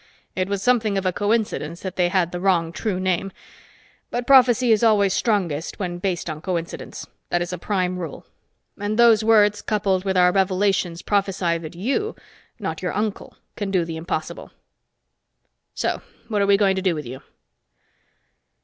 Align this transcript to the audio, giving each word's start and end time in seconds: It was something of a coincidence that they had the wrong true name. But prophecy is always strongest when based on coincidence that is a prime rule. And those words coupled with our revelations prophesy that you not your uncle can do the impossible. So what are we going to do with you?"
It 0.35 0.49
was 0.49 0.63
something 0.63 0.97
of 0.97 1.05
a 1.05 1.13
coincidence 1.13 1.81
that 1.81 1.95
they 1.95 2.09
had 2.09 2.31
the 2.31 2.39
wrong 2.39 2.71
true 2.71 2.99
name. 2.99 3.31
But 4.09 4.25
prophecy 4.25 4.71
is 4.71 4.81
always 4.83 5.13
strongest 5.13 5.77
when 5.77 5.99
based 5.99 6.27
on 6.27 6.41
coincidence 6.41 7.05
that 7.29 7.39
is 7.39 7.53
a 7.53 7.59
prime 7.59 7.99
rule. 7.99 8.25
And 8.79 8.97
those 8.97 9.23
words 9.23 9.61
coupled 9.61 10.03
with 10.03 10.17
our 10.17 10.31
revelations 10.31 11.03
prophesy 11.03 11.59
that 11.59 11.75
you 11.75 12.15
not 12.57 12.81
your 12.81 12.93
uncle 12.93 13.37
can 13.55 13.69
do 13.69 13.85
the 13.85 13.95
impossible. 13.95 14.49
So 15.75 16.01
what 16.29 16.41
are 16.41 16.47
we 16.47 16.57
going 16.57 16.75
to 16.77 16.81
do 16.81 16.95
with 16.95 17.05
you?" 17.05 17.21